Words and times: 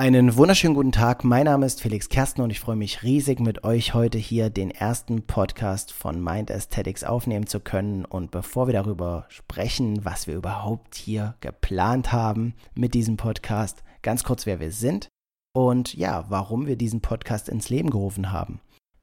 Einen 0.00 0.34
wunderschönen 0.34 0.74
guten 0.74 0.92
Tag. 0.92 1.24
Mein 1.24 1.44
Name 1.44 1.66
ist 1.66 1.82
Felix 1.82 2.08
Kersten 2.08 2.40
und 2.40 2.48
ich 2.48 2.58
freue 2.58 2.74
mich 2.74 3.02
riesig, 3.02 3.38
mit 3.38 3.64
euch 3.64 3.92
heute 3.92 4.16
hier 4.16 4.48
den 4.48 4.70
ersten 4.70 5.26
Podcast 5.26 5.92
von 5.92 6.24
Mind 6.24 6.50
Aesthetics 6.50 7.04
aufnehmen 7.04 7.46
zu 7.46 7.60
können. 7.60 8.06
Und 8.06 8.30
bevor 8.30 8.66
wir 8.66 8.72
darüber 8.72 9.26
sprechen, 9.28 10.02
was 10.02 10.26
wir 10.26 10.36
überhaupt 10.36 10.94
hier 10.94 11.34
geplant 11.42 12.12
haben 12.12 12.54
mit 12.74 12.94
diesem 12.94 13.18
Podcast, 13.18 13.82
ganz 14.00 14.24
kurz, 14.24 14.46
wer 14.46 14.58
wir 14.58 14.72
sind 14.72 15.08
und 15.52 15.92
ja, 15.92 16.24
warum 16.30 16.66
wir 16.66 16.76
diesen 16.76 17.02
Podcast 17.02 17.50
ins 17.50 17.68
Leben 17.68 17.90
gerufen 17.90 18.32
haben. 18.32 18.62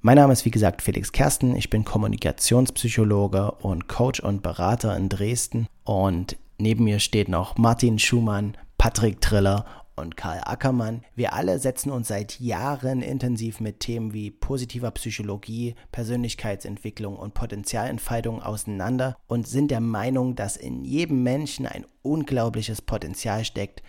Mein 0.00 0.16
Name 0.16 0.32
ist 0.32 0.46
wie 0.46 0.50
gesagt 0.50 0.80
Felix 0.80 1.12
Kersten. 1.12 1.54
Ich 1.54 1.68
bin 1.68 1.84
Kommunikationspsychologe 1.84 3.50
und 3.60 3.88
Coach 3.88 4.20
und 4.20 4.42
Berater 4.42 4.96
in 4.96 5.10
Dresden. 5.10 5.66
Und 5.84 6.38
neben 6.56 6.84
mir 6.84 6.98
steht 6.98 7.28
noch 7.28 7.58
Martin 7.58 7.98
Schumann, 7.98 8.56
Patrick 8.78 9.20
Triller 9.20 9.66
und 9.98 10.16
Karl 10.16 10.40
Ackermann. 10.44 11.02
Wir 11.14 11.32
alle 11.32 11.58
setzen 11.58 11.90
uns 11.90 12.08
seit 12.08 12.40
Jahren 12.40 13.02
intensiv 13.02 13.60
mit 13.60 13.80
Themen 13.80 14.14
wie 14.14 14.30
positiver 14.30 14.90
Psychologie, 14.92 15.74
Persönlichkeitsentwicklung 15.92 17.16
und 17.16 17.34
Potenzialentfaltung 17.34 18.42
auseinander 18.42 19.16
und 19.26 19.46
sind 19.46 19.70
der 19.70 19.80
Meinung, 19.80 20.34
dass 20.34 20.56
in 20.56 20.84
jedem 20.84 21.22
Menschen 21.22 21.66
ein 21.66 21.86
unglaubliches 22.02 22.82
Potenzial 22.82 23.44
steckt, 23.44 23.82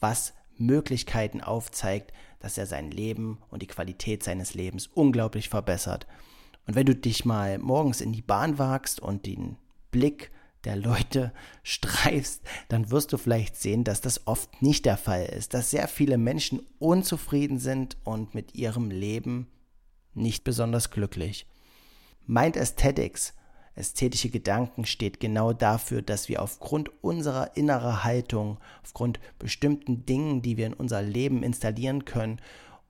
was 0.00 0.34
Möglichkeiten 0.58 1.40
aufzeigt, 1.40 2.12
dass 2.40 2.58
er 2.58 2.66
sein 2.66 2.90
Leben 2.90 3.38
und 3.50 3.62
die 3.62 3.68
Qualität 3.68 4.22
seines 4.22 4.54
Lebens 4.54 4.88
unglaublich 4.88 5.48
verbessert. 5.48 6.06
Und 6.66 6.74
wenn 6.74 6.86
du 6.86 6.94
dich 6.94 7.24
mal 7.24 7.58
morgens 7.58 8.00
in 8.00 8.12
die 8.12 8.22
Bahn 8.22 8.58
wagst 8.58 9.00
und 9.00 9.26
den 9.26 9.56
Blick 9.90 10.30
der 10.64 10.76
Leute 10.76 11.32
streifst, 11.62 12.42
dann 12.68 12.90
wirst 12.90 13.12
du 13.12 13.18
vielleicht 13.18 13.56
sehen, 13.56 13.84
dass 13.84 14.00
das 14.00 14.26
oft 14.26 14.62
nicht 14.62 14.84
der 14.84 14.96
Fall 14.96 15.24
ist, 15.24 15.54
dass 15.54 15.70
sehr 15.70 15.88
viele 15.88 16.18
Menschen 16.18 16.60
unzufrieden 16.78 17.58
sind 17.58 17.96
und 18.04 18.34
mit 18.34 18.54
ihrem 18.54 18.90
Leben 18.90 19.48
nicht 20.14 20.44
besonders 20.44 20.90
glücklich. 20.90 21.46
Mind 22.26 22.56
Aesthetics, 22.56 23.34
ästhetische 23.74 24.28
Gedanken, 24.28 24.84
steht 24.84 25.20
genau 25.20 25.52
dafür, 25.52 26.02
dass 26.02 26.28
wir 26.28 26.42
aufgrund 26.42 26.90
unserer 27.02 27.56
inneren 27.56 28.04
Haltung, 28.04 28.58
aufgrund 28.82 29.18
bestimmten 29.38 30.04
Dingen, 30.04 30.42
die 30.42 30.56
wir 30.56 30.66
in 30.66 30.74
unser 30.74 31.02
Leben 31.02 31.42
installieren 31.42 32.04
können 32.04 32.40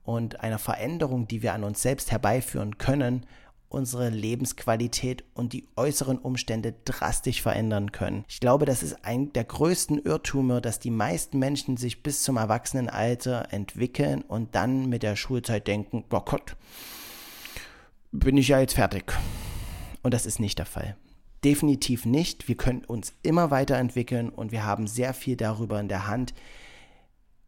und 0.05 0.41
einer 0.41 0.59
Veränderung, 0.59 1.29
die 1.29 1.43
wir 1.43 1.55
an 1.55 1.65
uns 1.65 1.83
selbst 1.83 2.11
herbeiführen 2.11 2.79
können, 2.79 3.27
unsere 3.73 4.11
Lebensqualität 4.11 5.25
und 5.35 5.53
die 5.53 5.67
äußeren 5.77 6.19
Umstände 6.19 6.75
drastisch 6.85 7.43
verändern 7.43 7.93
können. 7.93 8.25
Ich 8.29 8.41
glaube, 8.41 8.67
das 8.67 8.83
ist 8.83 9.05
ein 9.05 9.33
der 9.33 9.45
größten 9.45 9.99
Irrtümer, 9.99 10.61
dass 10.61 10.79
die 10.79 10.91
meisten 10.91 11.39
Menschen 11.39 11.77
sich 11.77 12.03
bis 12.03 12.23
zum 12.23 12.37
Erwachsenenalter 12.37 13.49
entwickeln 13.51 14.23
und 14.23 14.55
dann 14.55 14.89
mit 14.89 15.03
der 15.03 15.17
Schulzeit 15.17 15.67
denken, 15.67 16.05
boah 16.09 16.25
Gott, 16.25 16.57
bin 18.13 18.37
ich 18.37 18.49
ja 18.49 18.61
jetzt 18.61 18.75
fertig. 18.75 19.13
Und 20.03 20.13
das 20.15 20.27
ist 20.27 20.41
nicht 20.41 20.59
der 20.59 20.67
Fall. 20.67 20.97
Definitiv 21.45 22.05
nicht. 22.05 22.47
Wir 22.49 22.57
können 22.57 22.85
uns 22.85 23.15
immer 23.23 23.51
weiterentwickeln 23.51 24.29
und 24.29 24.53
wir 24.53 24.65
haben 24.65 24.87
sehr 24.87 25.15
viel 25.15 25.37
darüber 25.37 25.81
in 25.81 25.89
der 25.89 26.07
Hand, 26.07 26.35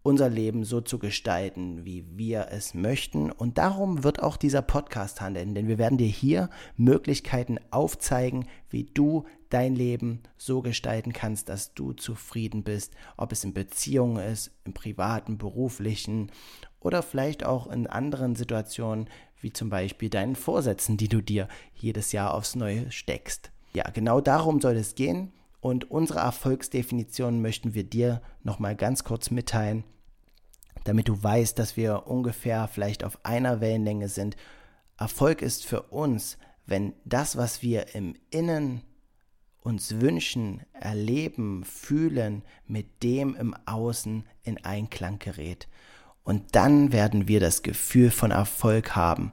unser 0.04 0.28
Leben 0.28 0.64
so 0.64 0.82
zu 0.82 0.98
gestalten, 0.98 1.86
wie 1.86 2.04
wir 2.10 2.48
es 2.50 2.74
möchten. 2.74 3.32
Und 3.32 3.56
darum 3.56 4.04
wird 4.04 4.22
auch 4.22 4.36
dieser 4.36 4.60
Podcast 4.60 5.22
handeln, 5.22 5.54
denn 5.54 5.66
wir 5.66 5.78
werden 5.78 5.96
dir 5.96 6.06
hier 6.06 6.50
Möglichkeiten 6.76 7.58
aufzeigen, 7.70 8.46
wie 8.68 8.84
du 8.84 9.24
dein 9.48 9.74
Leben 9.74 10.22
so 10.36 10.60
gestalten 10.60 11.14
kannst, 11.14 11.48
dass 11.48 11.72
du 11.72 11.94
zufrieden 11.94 12.64
bist, 12.64 12.92
ob 13.16 13.32
es 13.32 13.44
in 13.44 13.54
Beziehungen 13.54 14.18
ist, 14.18 14.50
im 14.64 14.74
privaten, 14.74 15.38
beruflichen 15.38 16.30
oder 16.80 17.02
vielleicht 17.02 17.46
auch 17.46 17.66
in 17.66 17.86
anderen 17.86 18.36
Situationen, 18.36 19.08
wie 19.40 19.54
zum 19.54 19.70
Beispiel 19.70 20.10
deinen 20.10 20.36
Vorsätzen, 20.36 20.98
die 20.98 21.08
du 21.08 21.22
dir 21.22 21.48
jedes 21.72 22.12
Jahr 22.12 22.34
aufs 22.34 22.56
Neue 22.56 22.92
steckst. 22.92 23.52
Ja, 23.72 23.88
genau 23.88 24.20
darum 24.20 24.60
soll 24.60 24.76
es 24.76 24.94
gehen. 24.94 25.32
Und 25.62 25.90
unsere 25.90 26.18
Erfolgsdefinition 26.18 27.40
möchten 27.40 27.72
wir 27.72 27.84
dir 27.84 28.20
nochmal 28.42 28.76
ganz 28.76 29.02
kurz 29.02 29.30
mitteilen 29.30 29.82
damit 30.84 31.08
du 31.08 31.22
weißt, 31.22 31.58
dass 31.58 31.76
wir 31.76 32.06
ungefähr 32.06 32.68
vielleicht 32.68 33.04
auf 33.04 33.18
einer 33.24 33.60
Wellenlänge 33.60 34.08
sind. 34.08 34.36
Erfolg 34.98 35.42
ist 35.42 35.66
für 35.66 35.82
uns, 35.82 36.38
wenn 36.66 36.94
das, 37.04 37.36
was 37.36 37.62
wir 37.62 37.94
im 37.94 38.14
Innen 38.30 38.82
uns 39.60 40.00
wünschen, 40.00 40.60
erleben, 40.72 41.64
fühlen, 41.64 42.42
mit 42.66 43.02
dem 43.02 43.34
im 43.34 43.54
Außen 43.66 44.24
in 44.42 44.64
Einklang 44.64 45.18
gerät. 45.18 45.68
Und 46.22 46.54
dann 46.54 46.92
werden 46.92 47.28
wir 47.28 47.40
das 47.40 47.62
Gefühl 47.62 48.10
von 48.10 48.30
Erfolg 48.30 48.94
haben. 48.94 49.32